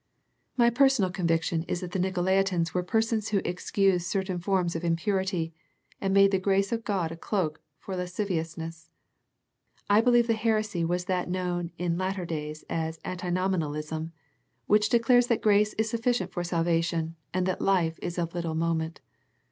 [0.57, 5.53] My personal conviction is that the Nicolaitans were persons who excused certain forms of impurity,
[6.01, 8.89] and made the grace of God a cloak for lascivious ness.
[9.91, 14.11] I believe the heresy was that known in latter days as Antinomianism,
[14.65, 19.01] which declares that grace is sufficient for salvation, and that life is of little moment.